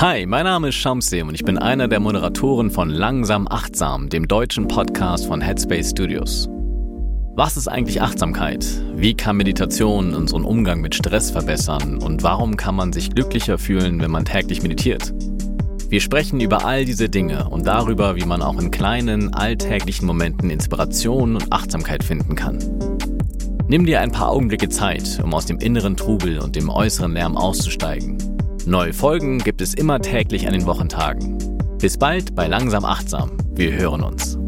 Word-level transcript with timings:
Hi, 0.00 0.26
mein 0.26 0.44
Name 0.44 0.68
ist 0.68 0.76
Shamsi 0.76 1.22
und 1.22 1.34
ich 1.34 1.44
bin 1.44 1.58
einer 1.58 1.88
der 1.88 1.98
Moderatoren 1.98 2.70
von 2.70 2.88
Langsam 2.88 3.48
Achtsam, 3.50 4.08
dem 4.08 4.28
deutschen 4.28 4.68
Podcast 4.68 5.26
von 5.26 5.40
Headspace 5.40 5.90
Studios. 5.90 6.48
Was 7.34 7.56
ist 7.56 7.66
eigentlich 7.66 8.00
Achtsamkeit? 8.00 8.64
Wie 8.94 9.14
kann 9.14 9.38
Meditation 9.38 10.14
unseren 10.14 10.44
Umgang 10.44 10.80
mit 10.80 10.94
Stress 10.94 11.32
verbessern? 11.32 11.98
Und 12.00 12.22
warum 12.22 12.56
kann 12.56 12.76
man 12.76 12.92
sich 12.92 13.12
glücklicher 13.12 13.58
fühlen, 13.58 14.00
wenn 14.00 14.12
man 14.12 14.24
täglich 14.24 14.62
meditiert? 14.62 15.12
Wir 15.88 16.00
sprechen 16.00 16.40
über 16.40 16.64
all 16.64 16.84
diese 16.84 17.08
Dinge 17.08 17.48
und 17.48 17.66
darüber, 17.66 18.14
wie 18.14 18.24
man 18.24 18.40
auch 18.40 18.60
in 18.60 18.70
kleinen, 18.70 19.34
alltäglichen 19.34 20.06
Momenten 20.06 20.50
Inspiration 20.50 21.34
und 21.34 21.52
Achtsamkeit 21.52 22.04
finden 22.04 22.36
kann. 22.36 22.60
Nimm 23.66 23.84
dir 23.84 24.00
ein 24.00 24.12
paar 24.12 24.28
Augenblicke 24.28 24.68
Zeit, 24.68 25.20
um 25.24 25.34
aus 25.34 25.46
dem 25.46 25.58
inneren 25.58 25.96
Trubel 25.96 26.38
und 26.38 26.54
dem 26.54 26.70
äußeren 26.70 27.14
Lärm 27.14 27.36
auszusteigen. 27.36 28.27
Neue 28.68 28.92
Folgen 28.92 29.38
gibt 29.38 29.62
es 29.62 29.72
immer 29.72 29.98
täglich 29.98 30.46
an 30.46 30.52
den 30.52 30.66
Wochentagen. 30.66 31.38
Bis 31.78 31.96
bald 31.96 32.34
bei 32.34 32.48
Langsam 32.48 32.84
Achtsam. 32.84 33.30
Wir 33.54 33.72
hören 33.72 34.02
uns. 34.02 34.38